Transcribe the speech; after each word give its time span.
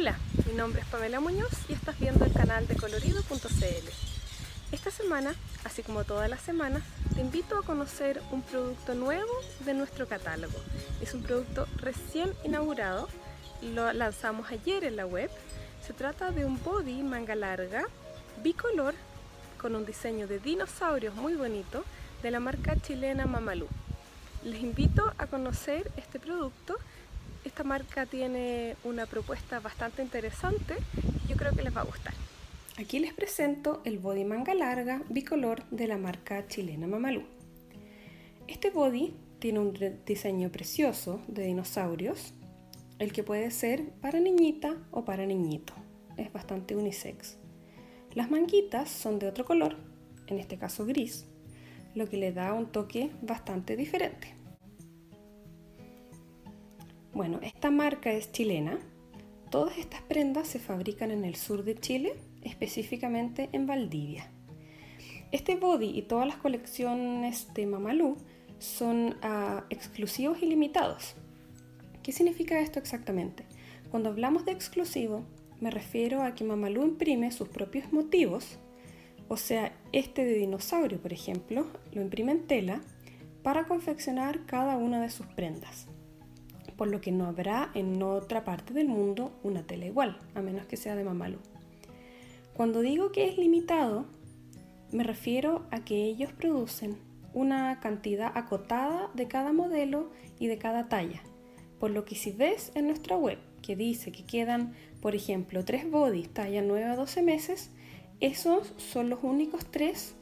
Hola, 0.00 0.16
mi 0.46 0.54
nombre 0.54 0.80
es 0.80 0.86
Pamela 0.86 1.20
Muñoz 1.20 1.50
y 1.68 1.74
estás 1.74 2.00
viendo 2.00 2.24
el 2.24 2.32
canal 2.32 2.66
de 2.66 2.74
colorido.cl. 2.74 3.88
Esta 4.72 4.90
semana, 4.90 5.34
así 5.62 5.82
como 5.82 6.04
todas 6.04 6.30
las 6.30 6.40
semanas, 6.40 6.82
te 7.14 7.20
invito 7.20 7.58
a 7.58 7.62
conocer 7.62 8.22
un 8.30 8.40
producto 8.40 8.94
nuevo 8.94 9.30
de 9.66 9.74
nuestro 9.74 10.08
catálogo. 10.08 10.58
Es 11.02 11.12
un 11.12 11.22
producto 11.22 11.66
recién 11.76 12.32
inaugurado, 12.44 13.10
lo 13.60 13.92
lanzamos 13.92 14.50
ayer 14.50 14.84
en 14.84 14.96
la 14.96 15.04
web. 15.04 15.30
Se 15.86 15.92
trata 15.92 16.30
de 16.30 16.46
un 16.46 16.58
body 16.64 17.02
manga 17.02 17.34
larga, 17.34 17.84
bicolor, 18.42 18.94
con 19.60 19.76
un 19.76 19.84
diseño 19.84 20.26
de 20.26 20.38
dinosaurios 20.38 21.14
muy 21.14 21.34
bonito, 21.34 21.84
de 22.22 22.30
la 22.30 22.40
marca 22.40 22.74
chilena 22.74 23.26
Mamalú. 23.26 23.68
Les 24.44 24.62
invito 24.62 25.12
a 25.18 25.26
conocer 25.26 25.92
este 25.98 26.18
producto 26.18 26.78
esta 27.44 27.64
marca 27.64 28.06
tiene 28.06 28.76
una 28.84 29.06
propuesta 29.06 29.60
bastante 29.60 30.02
interesante 30.02 30.74
y 31.24 31.28
yo 31.28 31.36
creo 31.36 31.52
que 31.52 31.62
les 31.62 31.74
va 31.74 31.80
a 31.80 31.84
gustar. 31.84 32.14
Aquí 32.78 32.98
les 32.98 33.12
presento 33.12 33.82
el 33.84 33.98
body 33.98 34.24
manga 34.24 34.54
larga 34.54 35.02
bicolor 35.08 35.64
de 35.70 35.86
la 35.86 35.98
marca 35.98 36.46
chilena 36.48 36.86
Mamalú. 36.86 37.24
Este 38.46 38.70
body 38.70 39.14
tiene 39.38 39.58
un 39.58 40.00
diseño 40.06 40.50
precioso 40.50 41.22
de 41.28 41.44
dinosaurios, 41.44 42.34
el 42.98 43.12
que 43.12 43.22
puede 43.22 43.50
ser 43.50 43.90
para 44.00 44.20
niñita 44.20 44.76
o 44.90 45.04
para 45.04 45.26
niñito. 45.26 45.72
Es 46.16 46.32
bastante 46.32 46.76
unisex. 46.76 47.38
Las 48.14 48.30
manguitas 48.30 48.90
son 48.90 49.18
de 49.18 49.28
otro 49.28 49.44
color, 49.44 49.76
en 50.26 50.38
este 50.38 50.58
caso 50.58 50.84
gris, 50.84 51.26
lo 51.94 52.08
que 52.08 52.16
le 52.16 52.32
da 52.32 52.52
un 52.52 52.66
toque 52.72 53.10
bastante 53.22 53.76
diferente. 53.76 54.39
Bueno, 57.12 57.40
esta 57.42 57.72
marca 57.72 58.12
es 58.12 58.30
chilena. 58.30 58.78
Todas 59.50 59.78
estas 59.78 60.00
prendas 60.02 60.46
se 60.46 60.60
fabrican 60.60 61.10
en 61.10 61.24
el 61.24 61.34
sur 61.34 61.64
de 61.64 61.74
Chile, 61.74 62.14
específicamente 62.42 63.48
en 63.50 63.66
Valdivia. 63.66 64.30
Este 65.32 65.56
body 65.56 65.88
y 65.88 66.02
todas 66.02 66.28
las 66.28 66.36
colecciones 66.36 67.52
de 67.52 67.66
Mamalú 67.66 68.16
son 68.60 69.16
uh, 69.24 69.62
exclusivos 69.70 70.40
y 70.40 70.46
limitados. 70.46 71.16
¿Qué 72.04 72.12
significa 72.12 72.60
esto 72.60 72.78
exactamente? 72.78 73.44
Cuando 73.90 74.10
hablamos 74.10 74.44
de 74.44 74.52
exclusivo, 74.52 75.24
me 75.60 75.72
refiero 75.72 76.22
a 76.22 76.36
que 76.36 76.44
Mamalú 76.44 76.84
imprime 76.84 77.32
sus 77.32 77.48
propios 77.48 77.92
motivos, 77.92 78.58
o 79.26 79.36
sea, 79.36 79.72
este 79.92 80.24
de 80.24 80.34
dinosaurio, 80.34 81.02
por 81.02 81.12
ejemplo, 81.12 81.66
lo 81.92 82.02
imprime 82.02 82.32
en 82.32 82.46
tela 82.46 82.80
para 83.42 83.66
confeccionar 83.66 84.46
cada 84.46 84.76
una 84.76 85.02
de 85.02 85.10
sus 85.10 85.26
prendas 85.26 85.88
por 86.80 86.88
lo 86.88 87.02
que 87.02 87.12
no 87.12 87.26
habrá 87.26 87.70
en 87.74 88.02
otra 88.02 88.42
parte 88.42 88.72
del 88.72 88.88
mundo 88.88 89.38
una 89.42 89.66
tela 89.66 89.84
igual, 89.84 90.18
a 90.34 90.40
menos 90.40 90.64
que 90.64 90.78
sea 90.78 90.96
de 90.96 91.04
Mamalu. 91.04 91.36
Cuando 92.54 92.80
digo 92.80 93.12
que 93.12 93.28
es 93.28 93.36
limitado, 93.36 94.06
me 94.90 95.04
refiero 95.04 95.66
a 95.72 95.84
que 95.84 96.02
ellos 96.06 96.32
producen 96.32 96.96
una 97.34 97.80
cantidad 97.80 98.32
acotada 98.34 99.10
de 99.12 99.28
cada 99.28 99.52
modelo 99.52 100.08
y 100.38 100.46
de 100.46 100.56
cada 100.56 100.88
talla, 100.88 101.20
por 101.78 101.90
lo 101.90 102.06
que 102.06 102.14
si 102.14 102.32
ves 102.32 102.72
en 102.74 102.86
nuestra 102.86 103.14
web 103.14 103.36
que 103.60 103.76
dice 103.76 104.10
que 104.10 104.24
quedan, 104.24 104.72
por 105.02 105.14
ejemplo, 105.14 105.66
tres 105.66 105.90
bodies 105.90 106.30
talla 106.30 106.62
9 106.62 106.84
a 106.86 106.96
12 106.96 107.20
meses, 107.20 107.70
esos 108.20 108.72
son 108.78 109.10
los 109.10 109.18
únicos 109.22 109.66
tres 109.70 110.14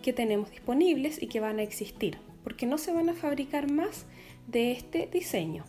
que 0.00 0.12
tenemos 0.12 0.52
disponibles 0.52 1.20
y 1.20 1.26
que 1.26 1.40
van 1.40 1.58
a 1.58 1.64
existir, 1.64 2.18
porque 2.44 2.66
no 2.66 2.78
se 2.78 2.92
van 2.92 3.08
a 3.08 3.14
fabricar 3.14 3.68
más 3.68 4.06
de 4.46 4.70
este 4.70 5.08
diseño. 5.12 5.64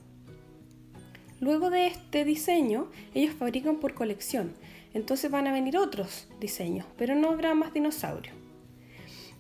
Luego 1.46 1.70
de 1.70 1.86
este 1.86 2.26
diseño, 2.26 2.88
ellos 3.14 3.36
fabrican 3.36 3.76
por 3.76 3.94
colección, 3.94 4.56
entonces 4.96 5.30
van 5.30 5.46
a 5.46 5.52
venir 5.52 5.78
otros 5.78 6.28
diseños, 6.40 6.88
pero 6.98 7.14
no 7.14 7.30
habrá 7.30 7.54
más 7.54 7.72
dinosaurios. 7.72 8.36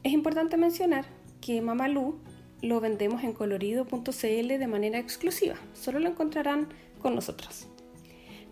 Es 0.03 0.13
importante 0.13 0.55
mencionar 0.55 1.05
que 1.41 1.59
Mamalú 1.63 2.19
lo 2.61 2.79
vendemos 2.79 3.23
en 3.23 3.33
colorido.cl 3.33 4.11
de 4.21 4.67
manera 4.67 4.99
exclusiva, 4.99 5.55
solo 5.73 5.97
lo 5.97 6.07
encontrarán 6.07 6.67
con 7.01 7.15
nosotros. 7.15 7.65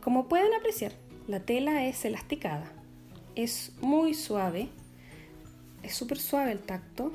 Como 0.01 0.27
pueden 0.27 0.51
apreciar, 0.55 0.93
la 1.27 1.39
tela 1.39 1.85
es 1.85 2.05
elasticada, 2.05 2.71
es 3.35 3.71
muy 3.81 4.15
suave, 4.15 4.69
es 5.83 5.93
súper 5.93 6.17
suave 6.17 6.53
el 6.53 6.59
tacto, 6.59 7.11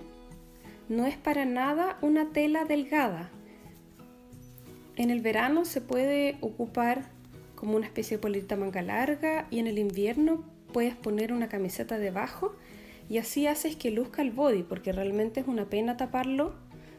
no 0.89 1.05
es 1.05 1.17
para 1.17 1.45
nada 1.47 1.99
una 2.01 2.31
tela 2.31 2.65
delgada, 2.65 3.29
en 4.99 5.11
el 5.11 5.21
verano 5.21 5.65
se 5.65 5.81
puede 5.81 6.37
ocupar 6.41 7.09
como 7.55 7.77
una 7.77 7.87
especie 7.87 8.17
de 8.17 8.21
polita 8.21 8.57
manga 8.57 8.83
larga 8.83 9.47
y 9.49 9.61
en 9.61 9.69
el 9.69 9.79
invierno 9.79 10.45
puedes 10.73 10.97
poner 10.97 11.33
una 11.33 11.49
camiseta 11.49 11.99
debajo 11.99 12.55
y 13.09 13.19
así 13.19 13.47
haces 13.47 13.77
que 13.77 13.93
luzca 13.93 14.23
el 14.23 14.33
body 14.33 14.65
porque 14.65 14.93
realmente 14.93 15.41
es 15.41 15.47
una 15.47 15.67
pena 15.67 15.97
taparlo 15.97 16.57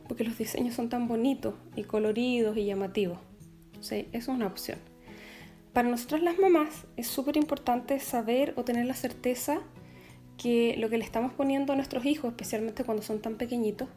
porque 0.08 0.24
los 0.24 0.38
diseños 0.38 0.76
son 0.76 0.88
tan 0.88 1.10
bonitos 1.10 1.56
y 1.76 1.84
coloridos 1.84 2.58
y 2.58 2.66
llamativos. 2.66 3.20
Sí, 3.82 4.08
eso 4.14 4.32
es 4.32 4.38
una 4.38 4.48
opción. 4.48 4.80
Para 5.74 5.90
nosotras 5.90 6.24
las 6.24 6.40
mamás 6.40 6.88
es 6.96 7.08
súper 7.08 7.36
importante 7.36 8.00
saber 8.00 8.54
o 8.56 8.64
tener 8.64 8.86
la 8.86 8.96
certeza 8.96 9.60
que 10.38 10.76
lo 10.78 10.90
que 10.90 10.98
le 10.98 11.04
estamos 11.04 11.34
poniendo 11.34 11.74
a 11.74 11.76
nuestros 11.76 12.06
hijos, 12.06 12.32
especialmente 12.32 12.86
cuando 12.86 13.04
son 13.04 13.22
tan 13.22 13.36
pequeñitos 13.36 13.90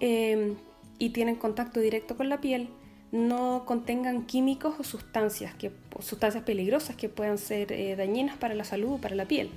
eh, 0.00 0.56
y 0.98 1.10
tienen 1.10 1.36
contacto 1.36 1.78
directo 1.78 2.16
con 2.16 2.28
la 2.28 2.40
piel, 2.40 2.68
no 3.10 3.64
contengan 3.64 4.26
químicos 4.26 4.74
o 4.78 4.84
sustancias, 4.84 5.54
que, 5.54 5.72
sustancias 6.00 6.44
peligrosas 6.44 6.96
que 6.96 7.08
puedan 7.08 7.38
ser 7.38 7.72
eh, 7.72 7.96
dañinas 7.96 8.36
para 8.36 8.54
la 8.54 8.64
salud 8.64 8.94
o 8.94 8.98
para 8.98 9.14
la 9.14 9.26
piel. 9.26 9.50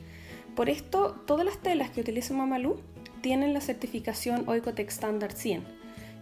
Por 0.56 0.70
esto, 0.70 1.22
todas 1.26 1.46
las 1.46 1.58
telas 1.58 1.90
que 1.90 2.02
utiliza 2.02 2.34
Mamalú 2.34 2.80
tienen 3.22 3.54
la 3.54 3.62
certificación 3.62 4.48
Oicotec 4.48 4.90
Standard 4.90 5.36
100. 5.36 5.64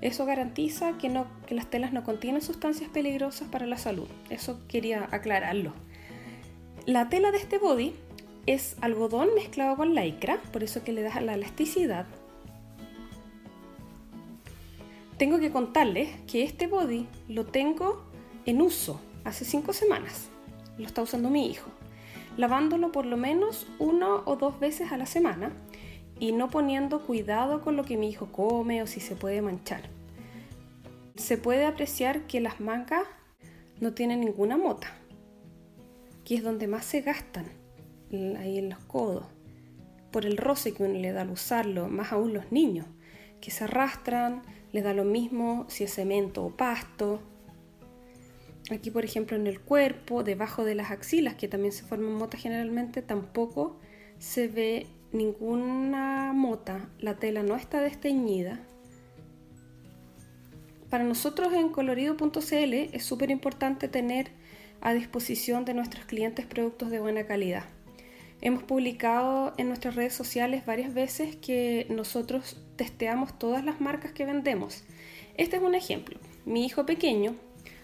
Eso 0.02 0.26
garantiza 0.26 0.98
que, 0.98 1.10
no, 1.10 1.28
que 1.46 1.56
las 1.56 1.70
telas 1.70 1.94
no 1.94 2.04
contienen 2.04 2.42
sustancias 2.42 2.90
peligrosas 2.90 3.48
para 3.50 3.66
la 3.66 3.78
salud. 3.78 4.08
Eso 4.30 4.60
quería 4.68 5.08
aclararlo. 5.12 5.74
La 6.86 7.10
tela 7.10 7.32
de 7.32 7.38
este 7.38 7.58
body 7.58 7.94
es 8.46 8.76
algodón 8.82 9.30
mezclado 9.36 9.76
con 9.76 9.94
lycra, 9.94 10.40
por 10.52 10.64
eso 10.64 10.84
que 10.84 10.94
le 10.94 11.04
da 11.04 11.20
la 11.22 11.34
elasticidad 11.34 12.08
tengo 15.20 15.38
que 15.38 15.52
contarles 15.52 16.10
que 16.28 16.44
este 16.44 16.68
body 16.68 17.06
lo 17.28 17.46
tengo 17.46 18.06
en 18.46 18.62
uso 18.62 19.02
hace 19.26 19.44
5 19.44 19.74
semanas. 19.74 20.30
Lo 20.78 20.86
está 20.86 21.02
usando 21.02 21.30
mi 21.30 21.46
hijo. 21.48 21.70
Lavándolo 22.38 22.94
por 22.94 23.06
lo 23.06 23.18
menos 23.18 23.68
una 23.80 24.16
o 24.16 24.38
dos 24.38 24.62
veces 24.62 24.94
a 24.94 24.98
la 24.98 25.06
semana 25.06 25.52
y 26.22 26.32
no 26.32 26.50
poniendo 26.50 27.02
cuidado 27.06 27.62
con 27.62 27.76
lo 27.76 27.84
que 27.84 27.98
mi 27.98 28.08
hijo 28.10 28.32
come 28.32 28.82
o 28.82 28.88
si 28.88 29.02
se 29.02 29.18
puede 29.18 29.42
manchar. 29.42 29.82
Se 31.18 31.38
puede 31.38 31.66
apreciar 31.66 32.26
que 32.26 32.40
las 32.40 32.62
mangas 32.62 33.06
no 33.82 33.94
tienen 33.94 34.22
ninguna 34.22 34.56
mota, 34.56 34.88
que 36.24 36.36
es 36.36 36.44
donde 36.44 36.68
más 36.68 36.86
se 36.86 37.02
gastan, 37.02 37.48
ahí 38.38 38.58
en 38.58 38.70
los 38.70 38.80
codos, 38.80 39.26
por 40.12 40.26
el 40.26 40.38
roce 40.38 40.74
que 40.74 40.84
uno 40.84 40.98
le 40.98 41.12
da 41.12 41.24
al 41.24 41.30
usarlo, 41.30 41.90
más 41.90 42.14
aún 42.14 42.34
los 42.34 42.54
niños, 42.54 42.86
que 43.42 43.52
se 43.52 43.66
arrastran, 43.66 44.44
les 44.72 44.84
da 44.84 44.94
lo 44.94 45.04
mismo 45.04 45.66
si 45.68 45.84
es 45.84 45.94
cemento 45.94 46.46
o 46.46 46.52
pasto. 46.52 47.22
Aquí, 48.72 48.92
por 48.92 49.04
ejemplo, 49.04 49.36
en 49.36 49.48
el 49.48 49.60
cuerpo, 49.60 50.24
debajo 50.24 50.64
de 50.64 50.76
las 50.76 50.92
axilas, 50.92 51.36
que 51.36 51.48
también 51.48 51.72
se 51.72 51.84
forman 51.84 52.14
motas 52.14 52.42
generalmente, 52.42 53.02
tampoco 53.02 53.78
se 54.20 54.48
ve 54.48 54.86
ninguna 55.12 56.34
mota. 56.34 56.90
La 57.00 57.16
tela 57.16 57.42
no 57.42 57.56
está 57.56 57.82
desteñida. 57.82 58.60
Para 60.90 61.04
nosotros 61.04 61.54
en 61.54 61.70
colorido.cl 61.70 62.74
es 62.74 63.04
súper 63.04 63.32
importante 63.32 63.88
tener 63.88 64.32
a 64.82 64.94
disposición 64.94 65.66
de 65.66 65.74
nuestros 65.74 66.06
clientes 66.06 66.46
productos 66.46 66.90
de 66.90 67.00
buena 67.00 67.26
calidad. 67.26 67.66
Hemos 68.42 68.64
publicado 68.64 69.54
en 69.58 69.68
nuestras 69.68 69.96
redes 69.96 70.14
sociales 70.14 70.66
varias 70.66 70.94
veces 70.94 71.36
que 71.36 71.86
nosotros 71.90 72.58
testeamos 72.78 73.38
todas 73.38 73.66
las 73.66 73.82
marcas 73.82 74.14
que 74.14 74.26
vendemos. 74.26 74.84
Este 75.36 75.58
es 75.58 75.62
un 75.62 75.76
ejemplo. 75.76 76.18
Mi 76.46 76.66
hijo 76.66 76.86
pequeño 76.86 77.36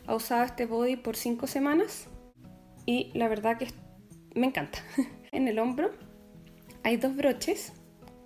ha 0.07 0.16
usado 0.16 0.46
este 0.46 0.66
body 0.66 0.96
por 0.96 1.18
5 1.18 1.46
semanas 1.48 2.07
y 2.86 3.12
la 3.13 3.28
verdad 3.28 3.57
que 3.57 3.68
me 4.34 4.48
encanta. 4.48 4.80
en 5.34 5.50
el 5.50 5.60
hombro 5.60 5.92
hay 6.84 6.96
dos 6.96 7.16
broches 7.18 7.74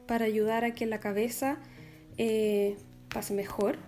para 0.06 0.26
ayudar 0.26 0.66
a 0.66 0.76
que 0.76 0.86
la 0.86 1.00
cabeza 1.00 1.60
eh, 2.18 2.78
pase 3.12 3.34
mejor. 3.34 3.80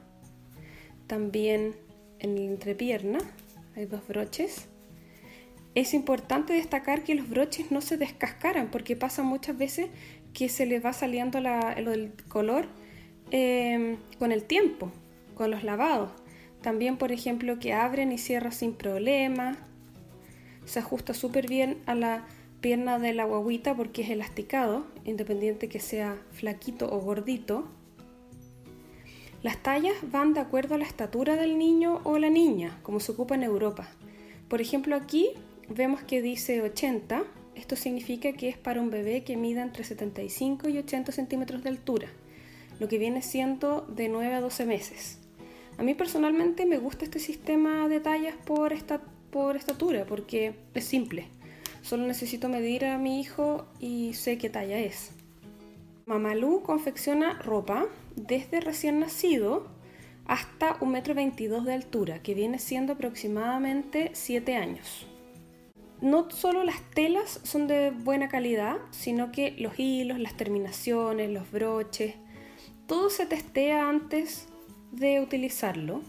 También 1.05 1.75
en 2.17 2.35
la 2.35 2.41
entrepierna 2.41 3.19
hay 3.75 3.85
dos 3.85 4.07
broches 4.07 4.67
es 5.73 5.93
importante 5.93 6.53
destacar 6.53 7.03
que 7.03 7.15
los 7.15 7.29
broches 7.29 7.71
no 7.71 7.81
se 7.81 7.97
descascaran 7.97 8.69
porque 8.69 8.95
pasa 8.95 9.23
muchas 9.23 9.57
veces 9.57 9.89
que 10.33 10.49
se 10.49 10.65
les 10.65 10.83
va 10.83 10.93
saliendo 10.93 11.37
el 11.39 12.13
color 12.27 12.65
em, 13.31 13.97
con 14.19 14.31
el 14.31 14.43
tiempo, 14.43 14.91
con 15.35 15.51
los 15.51 15.63
lavados. 15.63 16.11
También, 16.61 16.97
por 16.97 17.11
ejemplo, 17.11 17.57
que 17.59 17.73
abren 17.73 18.11
y 18.11 18.17
cierran 18.17 18.51
sin 18.51 18.73
problema. 18.73 19.57
se 20.65 20.79
ajusta 20.79 21.13
súper 21.13 21.47
bien 21.47 21.81
a 21.87 21.95
la 21.95 22.25
pierna 22.61 22.99
de 22.99 23.13
la 23.13 23.25
guaguita 23.25 23.75
porque 23.75 24.03
es 24.03 24.09
elasticado, 24.09 24.85
independiente 25.05 25.67
que 25.67 25.79
sea 25.79 26.21
flaquito 26.31 26.93
o 26.93 26.99
gordito. 26.99 27.67
Las 29.41 29.57
tallas 29.57 29.95
van 30.03 30.33
de 30.33 30.39
acuerdo 30.39 30.75
a 30.75 30.77
la 30.77 30.85
estatura 30.85 31.35
del 31.35 31.57
niño 31.57 32.01
o 32.03 32.19
la 32.19 32.29
niña, 32.29 32.77
como 32.83 32.99
se 32.99 33.11
ocupa 33.11 33.33
en 33.33 33.43
Europa. 33.43 33.89
Por 34.47 34.61
ejemplo, 34.61 34.95
aquí 34.95 35.33
vemos 35.75 36.01
que 36.01 36.21
dice 36.21 36.61
80. 36.61 37.23
Esto 37.55 37.75
significa 37.75 38.33
que 38.33 38.49
es 38.49 38.57
para 38.57 38.81
un 38.81 38.89
bebé 38.89 39.23
que 39.23 39.37
mida 39.37 39.61
entre 39.61 39.83
75 39.83 40.69
y 40.69 40.77
80 40.77 41.11
centímetros 41.11 41.63
de 41.63 41.69
altura, 41.69 42.07
lo 42.79 42.87
que 42.87 42.97
viene 42.97 43.21
siendo 43.21 43.81
de 43.81 44.09
9 44.09 44.35
a 44.35 44.41
12 44.41 44.65
meses. 44.65 45.19
A 45.77 45.83
mí 45.83 45.93
personalmente 45.93 46.65
me 46.65 46.77
gusta 46.77 47.05
este 47.05 47.19
sistema 47.19 47.87
de 47.87 47.99
tallas 47.99 48.35
por, 48.45 48.73
esta, 48.73 49.01
por 49.31 49.55
estatura, 49.55 50.05
porque 50.05 50.53
es 50.73 50.85
simple. 50.85 51.27
Solo 51.81 52.05
necesito 52.05 52.49
medir 52.49 52.85
a 52.85 52.97
mi 52.97 53.19
hijo 53.19 53.65
y 53.79 54.13
sé 54.13 54.37
qué 54.37 54.49
talla 54.49 54.79
es. 54.79 55.11
Mamalú 56.05 56.61
confecciona 56.61 57.39
ropa 57.39 57.87
desde 58.15 58.59
recién 58.59 58.99
nacido 58.99 59.67
hasta 60.25 60.79
1,22 60.79 61.57
m 61.57 61.65
de 61.65 61.73
altura, 61.73 62.21
que 62.21 62.33
viene 62.33 62.59
siendo 62.59 62.93
aproximadamente 62.93 64.11
7 64.13 64.55
años. 64.55 65.07
No 66.01 66.31
solo 66.31 66.63
las 66.63 66.81
telas 66.95 67.39
son 67.43 67.67
de 67.67 67.91
buena 67.91 68.27
calidad, 68.27 68.77
sino 68.89 69.31
que 69.31 69.55
los 69.59 69.77
hilos, 69.77 70.17
las 70.17 70.35
terminaciones, 70.35 71.29
los 71.29 71.51
broches, 71.51 72.15
todo 72.87 73.11
se 73.11 73.27
testea 73.27 73.87
antes 73.87 74.47
de 74.91 75.21
utilizarlo. 75.21 76.01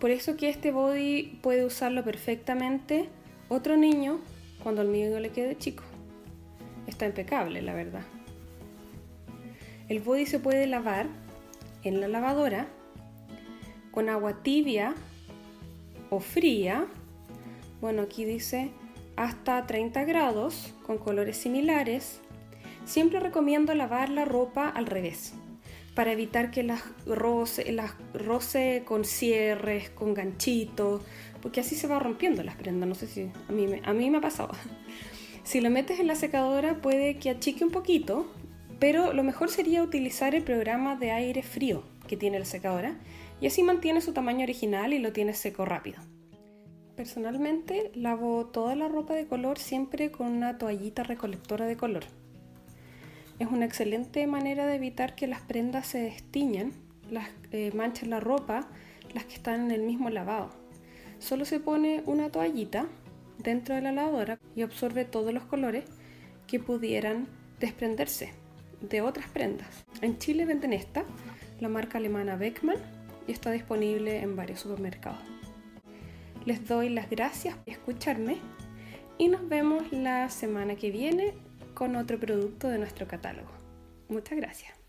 Por 0.00 0.10
eso 0.10 0.36
que 0.36 0.48
este 0.48 0.72
body 0.72 1.38
puede 1.40 1.64
usarlo 1.64 2.02
perfectamente 2.02 3.08
otro 3.48 3.76
niño 3.76 4.18
cuando 4.62 4.82
el 4.82 4.88
mío 4.88 5.20
le 5.20 5.30
quede 5.30 5.56
chico. 5.56 5.84
Está 6.88 7.06
impecable, 7.06 7.62
la 7.62 7.74
verdad. 7.74 8.02
El 9.88 10.00
body 10.00 10.26
se 10.26 10.40
puede 10.40 10.66
lavar 10.66 11.06
en 11.84 12.00
la 12.00 12.08
lavadora 12.08 12.66
con 13.92 14.08
agua 14.08 14.42
tibia 14.42 14.94
o 16.10 16.18
fría. 16.18 16.86
Bueno, 17.80 18.02
aquí 18.02 18.24
dice 18.24 18.72
hasta 19.20 19.66
30 19.66 20.04
grados 20.04 20.74
con 20.86 20.96
colores 20.96 21.36
similares. 21.36 22.20
Siempre 22.86 23.20
recomiendo 23.20 23.74
lavar 23.74 24.08
la 24.08 24.24
ropa 24.24 24.66
al 24.68 24.86
revés 24.86 25.34
para 25.94 26.12
evitar 26.12 26.50
que 26.50 26.62
las 26.62 26.82
roce, 27.04 27.70
las 27.72 27.92
roce 28.14 28.82
con 28.86 29.04
cierres, 29.04 29.90
con 29.90 30.14
ganchitos, 30.14 31.02
porque 31.42 31.60
así 31.60 31.74
se 31.74 31.86
va 31.86 31.98
rompiendo 31.98 32.42
las 32.42 32.56
prendas. 32.56 32.88
No 32.88 32.94
sé 32.94 33.06
si 33.06 33.30
a 33.48 33.52
mí 33.52 33.66
a 33.84 33.92
mí 33.92 34.10
me 34.10 34.18
ha 34.18 34.22
pasado. 34.22 34.50
Si 35.42 35.60
lo 35.60 35.70
metes 35.70 35.98
en 35.98 36.06
la 36.06 36.14
secadora 36.14 36.80
puede 36.80 37.16
que 37.16 37.30
achique 37.30 37.64
un 37.64 37.70
poquito, 37.70 38.30
pero 38.78 39.14
lo 39.14 39.24
mejor 39.24 39.50
sería 39.50 39.82
utilizar 39.82 40.34
el 40.34 40.44
programa 40.44 40.96
de 40.96 41.10
aire 41.10 41.42
frío 41.42 41.82
que 42.06 42.16
tiene 42.16 42.38
la 42.38 42.44
secadora 42.44 43.00
y 43.40 43.46
así 43.46 43.62
mantiene 43.62 44.00
su 44.00 44.12
tamaño 44.12 44.44
original 44.44 44.92
y 44.92 44.98
lo 44.98 45.12
tiene 45.12 45.32
seco 45.34 45.64
rápido. 45.64 45.98
Personalmente 47.00 47.90
lavo 47.94 48.44
toda 48.44 48.76
la 48.76 48.86
ropa 48.86 49.14
de 49.14 49.26
color 49.26 49.58
siempre 49.58 50.10
con 50.10 50.26
una 50.26 50.58
toallita 50.58 51.02
recolectora 51.02 51.64
de 51.64 51.74
color. 51.74 52.04
Es 53.38 53.48
una 53.48 53.64
excelente 53.64 54.26
manera 54.26 54.66
de 54.66 54.74
evitar 54.74 55.14
que 55.14 55.26
las 55.26 55.40
prendas 55.40 55.86
se 55.86 56.02
destiñan, 56.02 56.74
las 57.10 57.30
eh, 57.52 57.72
manchen 57.74 58.10
la 58.10 58.20
ropa, 58.20 58.68
las 59.14 59.24
que 59.24 59.32
están 59.32 59.62
en 59.62 59.70
el 59.70 59.80
mismo 59.80 60.10
lavado. 60.10 60.50
Solo 61.20 61.46
se 61.46 61.58
pone 61.58 62.02
una 62.04 62.28
toallita 62.28 62.86
dentro 63.38 63.74
de 63.74 63.80
la 63.80 63.92
lavadora 63.92 64.38
y 64.54 64.60
absorbe 64.60 65.06
todos 65.06 65.32
los 65.32 65.44
colores 65.44 65.84
que 66.46 66.60
pudieran 66.60 67.28
desprenderse 67.60 68.34
de 68.82 69.00
otras 69.00 69.26
prendas. 69.30 69.86
En 70.02 70.18
Chile 70.18 70.44
venden 70.44 70.74
esta, 70.74 71.04
la 71.60 71.70
marca 71.70 71.96
alemana 71.96 72.36
Beckmann, 72.36 72.76
y 73.26 73.32
está 73.32 73.52
disponible 73.52 74.20
en 74.20 74.36
varios 74.36 74.60
supermercados. 74.60 75.39
Les 76.46 76.66
doy 76.66 76.88
las 76.88 77.10
gracias 77.10 77.56
por 77.56 77.68
escucharme 77.68 78.38
y 79.18 79.28
nos 79.28 79.46
vemos 79.48 79.92
la 79.92 80.30
semana 80.30 80.74
que 80.76 80.90
viene 80.90 81.34
con 81.74 81.96
otro 81.96 82.18
producto 82.18 82.68
de 82.68 82.78
nuestro 82.78 83.06
catálogo. 83.06 83.50
Muchas 84.08 84.38
gracias. 84.38 84.79